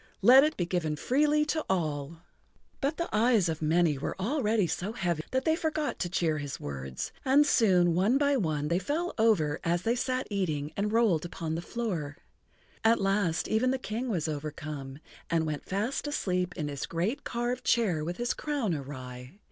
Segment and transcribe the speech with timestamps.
[0.23, 2.23] Let it be given freely to all."
[2.79, 6.59] But the eyes of many were already so heavy that they forgot to cheer his
[6.59, 11.23] words, and soon one by one they fell over as they sat eating and rolled
[11.23, 12.17] upon the floor.
[12.83, 14.97] At last even the King was overcome,
[15.29, 19.37] and went fast asleep in his great carved chair with his crown awry.